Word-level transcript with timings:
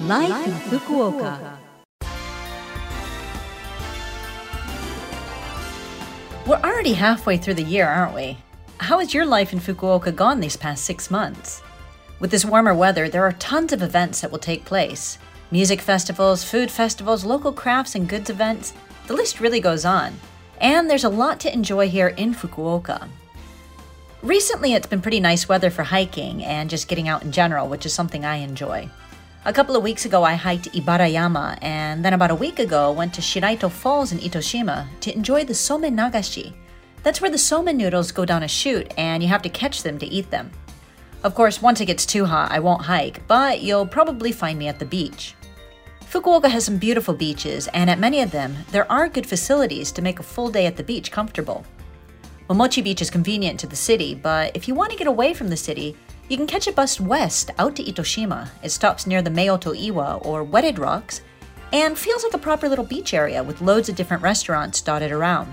Life, 0.00 0.46
in 0.46 0.52
Fukuoka. 0.78 1.58
We're 6.46 6.56
already 6.56 6.94
halfway 6.94 7.36
through 7.36 7.54
the 7.54 7.62
year, 7.62 7.86
aren't 7.86 8.14
we? 8.14 8.38
How 8.78 9.00
has 9.00 9.12
your 9.12 9.26
life 9.26 9.52
in 9.52 9.60
Fukuoka 9.60 10.16
gone 10.16 10.40
these 10.40 10.56
past 10.56 10.86
six 10.86 11.10
months? 11.10 11.62
With 12.18 12.30
this 12.30 12.46
warmer 12.46 12.72
weather, 12.72 13.10
there 13.10 13.24
are 13.24 13.32
tons 13.32 13.74
of 13.74 13.82
events 13.82 14.22
that 14.22 14.30
will 14.32 14.38
take 14.38 14.64
place 14.64 15.18
music 15.50 15.82
festivals, 15.82 16.44
food 16.44 16.70
festivals, 16.70 17.26
local 17.26 17.52
crafts 17.52 17.94
and 17.94 18.08
goods 18.08 18.30
events. 18.30 18.72
The 19.06 19.12
list 19.12 19.38
really 19.38 19.60
goes 19.60 19.84
on. 19.84 20.18
And 20.62 20.88
there's 20.88 21.04
a 21.04 21.10
lot 21.10 21.40
to 21.40 21.52
enjoy 21.52 21.90
here 21.90 22.08
in 22.08 22.34
Fukuoka. 22.34 23.06
Recently, 24.22 24.72
it's 24.72 24.86
been 24.86 25.02
pretty 25.02 25.20
nice 25.20 25.46
weather 25.46 25.68
for 25.68 25.82
hiking 25.82 26.42
and 26.42 26.70
just 26.70 26.88
getting 26.88 27.06
out 27.06 27.22
in 27.22 27.32
general, 27.32 27.68
which 27.68 27.84
is 27.84 27.92
something 27.92 28.24
I 28.24 28.36
enjoy. 28.36 28.88
A 29.46 29.54
couple 29.54 29.74
of 29.74 29.82
weeks 29.82 30.04
ago, 30.04 30.22
I 30.22 30.34
hiked 30.34 30.70
Aburayama, 30.72 31.58
and 31.62 32.04
then 32.04 32.12
about 32.12 32.30
a 32.30 32.34
week 32.34 32.58
ago, 32.58 32.92
went 32.92 33.14
to 33.14 33.22
Shiraito 33.22 33.70
Falls 33.70 34.12
in 34.12 34.18
Itoshima 34.18 34.86
to 35.00 35.14
enjoy 35.14 35.46
the 35.46 35.54
somen 35.54 35.94
nagashi. 35.94 36.52
That's 37.02 37.22
where 37.22 37.30
the 37.30 37.38
somen 37.38 37.76
noodles 37.76 38.12
go 38.12 38.26
down 38.26 38.42
a 38.42 38.48
chute, 38.48 38.92
and 38.98 39.22
you 39.22 39.30
have 39.30 39.40
to 39.40 39.48
catch 39.48 39.82
them 39.82 39.98
to 39.98 40.06
eat 40.06 40.30
them. 40.30 40.50
Of 41.24 41.34
course, 41.34 41.62
once 41.62 41.80
it 41.80 41.86
gets 41.86 42.04
too 42.04 42.26
hot, 42.26 42.52
I 42.52 42.58
won't 42.58 42.82
hike, 42.82 43.26
but 43.26 43.62
you'll 43.62 43.86
probably 43.86 44.30
find 44.30 44.58
me 44.58 44.68
at 44.68 44.78
the 44.78 44.84
beach. 44.84 45.34
Fukuoka 46.02 46.50
has 46.50 46.66
some 46.66 46.76
beautiful 46.76 47.14
beaches, 47.14 47.66
and 47.68 47.88
at 47.88 47.98
many 47.98 48.20
of 48.20 48.32
them, 48.32 48.54
there 48.72 48.92
are 48.92 49.08
good 49.08 49.26
facilities 49.26 49.90
to 49.92 50.02
make 50.02 50.18
a 50.18 50.22
full 50.22 50.50
day 50.50 50.66
at 50.66 50.76
the 50.76 50.84
beach 50.84 51.10
comfortable. 51.10 51.64
Momochi 52.50 52.84
Beach 52.84 53.00
is 53.00 53.08
convenient 53.08 53.58
to 53.60 53.66
the 53.66 53.76
city, 53.76 54.14
but 54.14 54.54
if 54.54 54.68
you 54.68 54.74
want 54.74 54.90
to 54.90 54.98
get 54.98 55.06
away 55.06 55.32
from 55.32 55.48
the 55.48 55.56
city, 55.56 55.96
you 56.30 56.36
can 56.36 56.46
catch 56.46 56.68
a 56.68 56.72
bus 56.72 57.00
west 57.00 57.50
out 57.58 57.74
to 57.74 57.82
Itoshima. 57.82 58.50
It 58.62 58.70
stops 58.70 59.04
near 59.04 59.20
the 59.20 59.30
Meoto 59.30 59.74
Iwa, 59.76 60.18
or 60.18 60.44
Wedded 60.44 60.78
Rocks, 60.78 61.22
and 61.72 61.98
feels 61.98 62.22
like 62.22 62.34
a 62.34 62.38
proper 62.38 62.68
little 62.68 62.84
beach 62.84 63.12
area 63.12 63.42
with 63.42 63.60
loads 63.60 63.88
of 63.88 63.96
different 63.96 64.22
restaurants 64.22 64.80
dotted 64.80 65.10
around. 65.10 65.52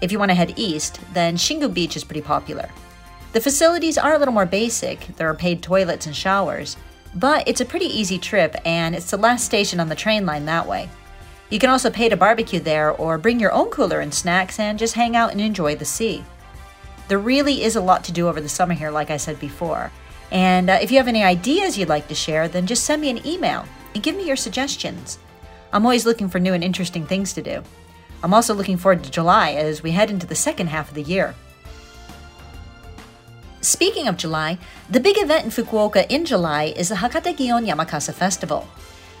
If 0.00 0.10
you 0.10 0.18
want 0.18 0.32
to 0.32 0.34
head 0.34 0.54
east, 0.56 0.98
then 1.12 1.36
Shingu 1.36 1.72
Beach 1.72 1.96
is 1.96 2.02
pretty 2.02 2.22
popular. 2.22 2.68
The 3.34 3.40
facilities 3.40 3.96
are 3.96 4.14
a 4.14 4.18
little 4.18 4.34
more 4.34 4.46
basic, 4.46 5.16
there 5.16 5.30
are 5.30 5.34
paid 5.34 5.62
toilets 5.62 6.06
and 6.06 6.14
showers, 6.14 6.76
but 7.14 7.46
it's 7.46 7.60
a 7.60 7.64
pretty 7.64 7.86
easy 7.86 8.18
trip 8.18 8.56
and 8.64 8.96
it's 8.96 9.12
the 9.12 9.16
last 9.16 9.44
station 9.44 9.78
on 9.78 9.88
the 9.88 9.94
train 9.94 10.26
line 10.26 10.44
that 10.46 10.66
way. 10.66 10.88
You 11.50 11.60
can 11.60 11.70
also 11.70 11.88
pay 11.88 12.08
to 12.08 12.16
barbecue 12.16 12.58
there 12.58 12.90
or 12.90 13.16
bring 13.16 13.38
your 13.38 13.52
own 13.52 13.70
cooler 13.70 14.00
and 14.00 14.12
snacks 14.12 14.58
and 14.58 14.76
just 14.76 14.94
hang 14.94 15.14
out 15.14 15.30
and 15.30 15.40
enjoy 15.40 15.76
the 15.76 15.84
sea. 15.84 16.24
There 17.08 17.18
really 17.18 17.62
is 17.62 17.76
a 17.76 17.80
lot 17.80 18.04
to 18.04 18.12
do 18.12 18.28
over 18.28 18.40
the 18.40 18.48
summer 18.48 18.74
here, 18.74 18.90
like 18.90 19.10
I 19.10 19.16
said 19.16 19.38
before. 19.38 19.90
And 20.30 20.70
uh, 20.70 20.78
if 20.80 20.90
you 20.90 20.96
have 20.96 21.08
any 21.08 21.22
ideas 21.22 21.76
you'd 21.76 21.88
like 21.88 22.08
to 22.08 22.14
share, 22.14 22.48
then 22.48 22.66
just 22.66 22.84
send 22.84 23.02
me 23.02 23.10
an 23.10 23.26
email 23.26 23.66
and 23.94 24.02
give 24.02 24.16
me 24.16 24.26
your 24.26 24.36
suggestions. 24.36 25.18
I'm 25.72 25.84
always 25.84 26.06
looking 26.06 26.28
for 26.28 26.38
new 26.38 26.52
and 26.52 26.64
interesting 26.64 27.06
things 27.06 27.32
to 27.34 27.42
do. 27.42 27.62
I'm 28.22 28.32
also 28.32 28.54
looking 28.54 28.78
forward 28.78 29.04
to 29.04 29.10
July 29.10 29.52
as 29.52 29.82
we 29.82 29.90
head 29.90 30.10
into 30.10 30.26
the 30.26 30.34
second 30.34 30.68
half 30.68 30.88
of 30.88 30.94
the 30.94 31.02
year. 31.02 31.34
Speaking 33.60 34.08
of 34.08 34.16
July, 34.16 34.58
the 34.90 35.00
big 35.00 35.16
event 35.18 35.44
in 35.44 35.50
Fukuoka 35.50 36.06
in 36.10 36.24
July 36.24 36.74
is 36.76 36.90
the 36.90 36.96
Hakata 36.96 37.34
Gion 37.36 37.66
Yamakasa 37.66 38.12
Festival. 38.12 38.68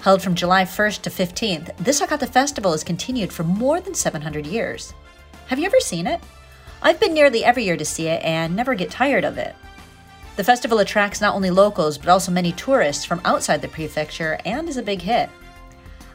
Held 0.00 0.22
from 0.22 0.34
July 0.34 0.64
1st 0.64 1.02
to 1.02 1.10
15th, 1.10 1.76
this 1.78 2.00
Hakata 2.00 2.28
festival 2.28 2.72
has 2.72 2.84
continued 2.84 3.32
for 3.32 3.42
more 3.42 3.80
than 3.80 3.94
700 3.94 4.46
years. 4.46 4.92
Have 5.46 5.58
you 5.58 5.64
ever 5.64 5.80
seen 5.80 6.06
it? 6.06 6.20
I've 6.86 7.00
been 7.00 7.14
nearly 7.14 7.42
every 7.42 7.64
year 7.64 7.78
to 7.78 7.84
see 7.84 8.08
it 8.08 8.22
and 8.22 8.54
never 8.54 8.74
get 8.74 8.90
tired 8.90 9.24
of 9.24 9.38
it. 9.38 9.56
The 10.36 10.44
festival 10.44 10.80
attracts 10.80 11.18
not 11.18 11.34
only 11.34 11.48
locals 11.48 11.96
but 11.96 12.10
also 12.10 12.30
many 12.30 12.52
tourists 12.52 13.06
from 13.06 13.22
outside 13.24 13.62
the 13.62 13.68
prefecture 13.68 14.38
and 14.44 14.68
is 14.68 14.76
a 14.76 14.82
big 14.82 15.00
hit. 15.00 15.30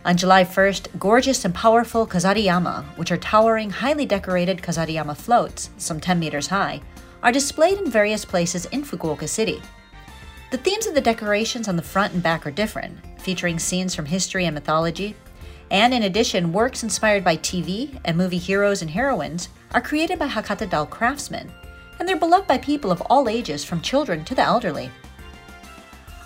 On 0.06 0.16
July 0.16 0.44
1st, 0.44 1.00
gorgeous 1.00 1.44
and 1.44 1.56
powerful 1.56 2.06
Kazariyama, 2.06 2.84
which 2.98 3.12
are 3.12 3.18
towering, 3.18 3.72
highly 3.72 4.06
decorated 4.06 4.62
Kazariyama 4.62 5.18
floats, 5.18 5.72
some 5.78 6.00
10 6.00 6.20
meters 6.20 6.48
high, 6.48 6.82
are 7.24 7.32
displayed 7.32 7.80
in 7.80 7.90
various 7.90 8.24
places 8.24 8.66
in 8.66 8.84
Fukuoka 8.84 9.28
City. 9.28 9.64
The 10.52 10.58
themes 10.58 10.86
of 10.86 10.94
the 10.94 11.02
decorations 11.02 11.68
on 11.68 11.78
the 11.78 11.82
front 11.82 12.14
and 12.14 12.22
back 12.22 12.46
are 12.46 12.52
different, 12.52 12.96
featuring 13.20 13.58
scenes 13.58 13.96
from 13.96 14.06
history 14.06 14.46
and 14.46 14.54
mythology. 14.54 15.16
And 15.72 15.96
in 15.96 16.04
addition, 16.04 16.54
works 16.54 16.84
inspired 16.84 17.24
by 17.24 17.38
TV 17.38 18.00
and 18.06 18.16
movie 18.16 18.38
heroes 18.38 18.84
and 18.84 18.92
heroines 18.92 19.50
are 19.74 19.82
created 19.82 20.20
by 20.20 20.28
Hakata 20.28 20.70
doll 20.70 20.86
craftsmen, 20.86 21.52
and 22.00 22.08
they're 22.08 22.16
beloved 22.16 22.48
by 22.48 22.58
people 22.58 22.92
of 22.92 23.02
all 23.02 23.30
ages, 23.30 23.64
from 23.64 23.82
children 23.82 24.24
to 24.26 24.36
the 24.36 24.42
elderly. 24.42 24.90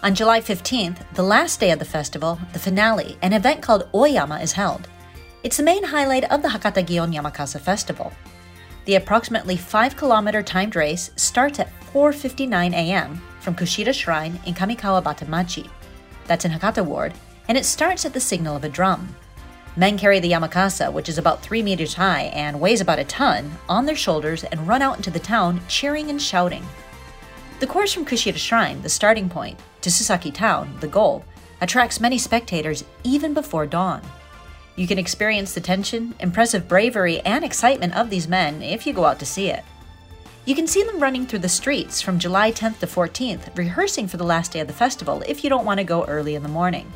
On 0.03 0.13
July 0.13 0.41
15th, 0.41 0.97
the 1.13 1.23
last 1.23 1.59
day 1.59 1.71
of 1.71 1.79
the 1.79 1.85
festival, 1.85 2.37
the 2.51 2.59
finale, 2.59 3.17
an 3.21 3.33
event 3.33 3.61
called 3.61 3.89
Oiyama 3.93 4.43
is 4.43 4.51
held. 4.51 4.89
It's 5.43 5.57
the 5.57 5.63
main 5.63 5.83
highlight 5.83 6.29
of 6.31 6.41
the 6.41 6.49
Hakata 6.49 6.85
Gion 6.85 7.13
Yamakasa 7.13 7.59
festival. 7.59 8.11
The 8.85 8.95
approximately 8.95 9.55
5 9.55 9.95
kilometer 9.95 10.43
timed 10.43 10.75
race 10.75 11.11
starts 11.15 11.59
at 11.59 11.71
4:59 11.93 12.73
a.m. 12.73 13.21
from 13.39 13.55
Kushida 13.55 13.93
Shrine 13.93 14.39
in 14.45 14.53
Kamikawabata-machi. 14.53 15.69
That's 16.27 16.45
in 16.45 16.51
Hakata 16.51 16.83
Ward, 16.85 17.13
and 17.47 17.57
it 17.57 17.65
starts 17.65 18.05
at 18.05 18.13
the 18.13 18.19
signal 18.19 18.55
of 18.55 18.63
a 18.63 18.69
drum. 18.69 19.15
Men 19.75 19.97
carry 19.97 20.19
the 20.19 20.31
yamakasa, 20.31 20.93
which 20.93 21.09
is 21.09 21.17
about 21.17 21.41
3 21.41 21.63
meters 21.63 21.95
high 21.95 22.31
and 22.33 22.59
weighs 22.59 22.79
about 22.79 22.99
a 22.99 23.03
ton, 23.05 23.51
on 23.67 23.85
their 23.85 23.95
shoulders 23.95 24.43
and 24.43 24.67
run 24.67 24.83
out 24.83 24.97
into 24.97 25.09
the 25.09 25.19
town 25.19 25.61
cheering 25.67 26.09
and 26.09 26.21
shouting. 26.21 26.63
The 27.59 27.67
course 27.67 27.91
from 27.91 28.05
Kushida 28.05 28.37
Shrine, 28.37 28.81
the 28.81 28.89
starting 28.89 29.29
point, 29.29 29.59
to 29.81 29.89
Susaki 29.89 30.33
Town, 30.33 30.77
the 30.79 30.87
goal, 30.87 31.25
attracts 31.61 31.99
many 31.99 32.17
spectators 32.17 32.83
even 33.03 33.33
before 33.33 33.65
dawn. 33.65 34.01
You 34.75 34.85
can 34.85 34.99
experience 34.99 35.53
the 35.53 35.61
tension, 35.61 36.13
impressive 36.19 36.67
bravery, 36.67 37.19
and 37.21 37.43
excitement 37.43 37.95
of 37.95 38.09
these 38.09 38.27
men 38.27 38.61
if 38.61 38.85
you 38.85 38.93
go 38.93 39.05
out 39.05 39.19
to 39.19 39.25
see 39.25 39.49
it. 39.49 39.63
You 40.45 40.55
can 40.55 40.67
see 40.67 40.83
them 40.83 40.99
running 40.99 41.25
through 41.25 41.39
the 41.39 41.49
streets 41.49 42.01
from 42.01 42.19
July 42.19 42.51
10th 42.51 42.79
to 42.79 42.87
14th, 42.87 43.55
rehearsing 43.57 44.07
for 44.07 44.17
the 44.17 44.23
last 44.23 44.51
day 44.51 44.59
of 44.59 44.67
the 44.67 44.73
festival 44.73 45.23
if 45.25 45.43
you 45.43 45.49
don't 45.49 45.65
want 45.65 45.79
to 45.79 45.83
go 45.83 46.03
early 46.05 46.35
in 46.35 46.43
the 46.43 46.49
morning. 46.49 46.91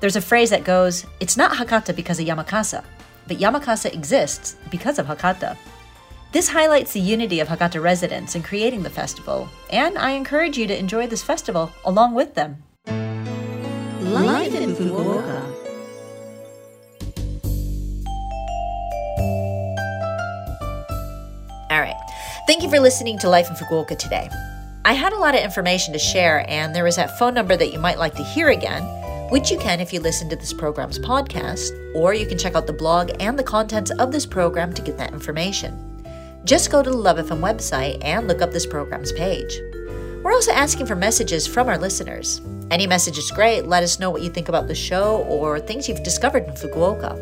There's 0.00 0.16
a 0.16 0.22
phrase 0.22 0.48
that 0.48 0.64
goes, 0.64 1.04
It's 1.20 1.36
not 1.36 1.52
Hakata 1.52 1.94
because 1.94 2.18
of 2.18 2.26
Yamakasa, 2.26 2.82
but 3.28 3.36
Yamakasa 3.36 3.92
exists 3.92 4.56
because 4.70 4.98
of 4.98 5.06
Hakata. 5.06 5.58
This 6.32 6.48
highlights 6.48 6.94
the 6.94 7.00
unity 7.00 7.40
of 7.40 7.48
Hakata 7.48 7.82
residents 7.82 8.34
in 8.34 8.42
creating 8.42 8.82
the 8.82 8.88
festival, 8.88 9.48
and 9.68 9.98
I 9.98 10.12
encourage 10.12 10.56
you 10.56 10.66
to 10.68 10.78
enjoy 10.78 11.06
this 11.06 11.22
festival 11.22 11.70
along 11.84 12.14
with 12.14 12.34
them. 12.34 12.62
Life 12.86 14.54
in 14.54 14.74
Fukuoka. 14.74 15.42
All 21.70 21.80
right. 21.80 21.96
Thank 22.46 22.62
you 22.62 22.70
for 22.70 22.80
listening 22.80 23.18
to 23.18 23.28
Life 23.28 23.50
in 23.50 23.54
Fukuoka 23.54 23.98
today. 23.98 24.30
I 24.86 24.94
had 24.94 25.12
a 25.12 25.18
lot 25.18 25.34
of 25.34 25.42
information 25.42 25.92
to 25.92 25.98
share, 25.98 26.48
and 26.48 26.74
there 26.74 26.84
was 26.84 26.96
that 26.96 27.18
phone 27.18 27.34
number 27.34 27.54
that 27.54 27.70
you 27.70 27.78
might 27.78 27.98
like 27.98 28.14
to 28.14 28.24
hear 28.24 28.48
again, 28.48 28.82
which 29.30 29.50
you 29.50 29.58
can 29.58 29.80
if 29.80 29.92
you 29.92 30.00
listen 30.00 30.28
to 30.28 30.36
this 30.36 30.52
program's 30.52 30.98
podcast, 30.98 31.70
or 31.94 32.14
you 32.14 32.26
can 32.26 32.36
check 32.36 32.54
out 32.54 32.66
the 32.66 32.72
blog 32.72 33.10
and 33.20 33.38
the 33.38 33.42
contents 33.42 33.90
of 33.92 34.12
this 34.12 34.26
program 34.26 34.72
to 34.74 34.82
get 34.82 34.98
that 34.98 35.12
information. 35.12 35.86
Just 36.44 36.70
go 36.70 36.82
to 36.82 36.90
the 36.90 36.96
Love 36.96 37.18
FM 37.18 37.40
website 37.40 37.98
and 38.04 38.28
look 38.28 38.42
up 38.42 38.50
this 38.50 38.66
program's 38.66 39.12
page. 39.12 39.58
We're 40.22 40.32
also 40.32 40.52
asking 40.52 40.86
for 40.86 40.96
messages 40.96 41.46
from 41.46 41.68
our 41.68 41.78
listeners. 41.78 42.42
Any 42.70 42.86
message 42.86 43.18
is 43.18 43.30
great. 43.30 43.66
Let 43.66 43.82
us 43.82 43.98
know 43.98 44.10
what 44.10 44.22
you 44.22 44.30
think 44.30 44.48
about 44.48 44.68
the 44.68 44.74
show 44.74 45.18
or 45.22 45.58
things 45.58 45.88
you've 45.88 46.02
discovered 46.02 46.44
in 46.44 46.54
Fukuoka. 46.54 47.14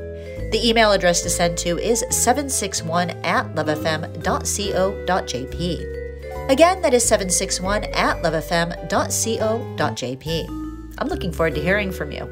The 0.50 0.68
email 0.68 0.92
address 0.92 1.22
to 1.22 1.30
send 1.30 1.58
to 1.58 1.78
is 1.78 2.00
761 2.10 3.10
at 3.24 3.54
lovefm.co.jp. 3.54 6.50
Again, 6.50 6.82
that 6.82 6.94
is 6.94 7.04
761 7.04 7.84
at 7.84 8.22
lovefm.co.jp. 8.22 10.67
I'm 10.98 11.08
looking 11.08 11.32
forward 11.32 11.54
to 11.54 11.62
hearing 11.62 11.92
from 11.92 12.12
you. 12.12 12.28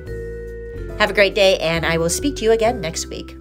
Have 0.98 1.10
a 1.10 1.14
great 1.14 1.34
day, 1.34 1.58
and 1.58 1.86
I 1.86 1.98
will 1.98 2.10
speak 2.10 2.36
to 2.36 2.44
you 2.44 2.52
again 2.52 2.80
next 2.80 3.06
week. 3.06 3.36